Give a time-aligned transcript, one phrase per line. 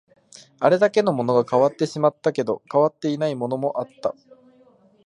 [0.59, 4.15] あれだけのものが変わってしまったけど、変わっていないものもあった